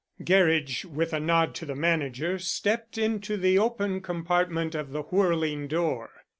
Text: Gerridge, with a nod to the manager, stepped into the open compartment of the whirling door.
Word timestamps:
Gerridge, 0.23 0.83
with 0.83 1.13
a 1.13 1.19
nod 1.19 1.53
to 1.53 1.65
the 1.67 1.75
manager, 1.75 2.39
stepped 2.39 2.97
into 2.97 3.37
the 3.37 3.59
open 3.59 4.01
compartment 4.01 4.73
of 4.73 4.89
the 4.93 5.03
whirling 5.03 5.67
door. 5.67 6.09